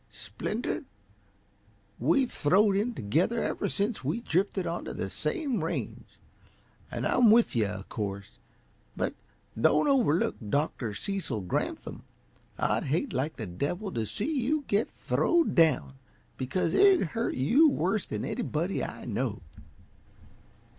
"Splinter, 0.11 0.85
we've 1.99 2.31
throwed 2.33 2.75
in 2.75 2.95
together 2.95 3.43
ever 3.43 3.69
since 3.69 4.03
we 4.03 4.21
drifted 4.21 4.65
onto 4.65 4.93
the 4.93 5.11
same 5.11 5.63
range, 5.63 6.17
and 6.89 7.05
I'm 7.05 7.29
with 7.29 7.55
you, 7.55 7.67
uh 7.67 7.83
course. 7.83 8.39
But 8.97 9.13
don't 9.55 9.87
overlook 9.87 10.37
Dr. 10.49 10.95
Cecil 10.95 11.41
Granthum. 11.41 12.01
I'd 12.57 12.85
hate 12.85 13.13
like 13.13 13.35
the 13.35 13.45
devil 13.45 13.91
to 13.91 14.07
see 14.07 14.39
you 14.41 14.63
git 14.67 14.89
throwed 14.89 15.53
down, 15.53 15.93
because 16.35 16.73
it'd 16.73 17.09
hurt 17.09 17.35
you 17.35 17.69
worse 17.69 18.07
than 18.07 18.25
anybody 18.25 18.83
I 18.83 19.05
know." 19.05 19.43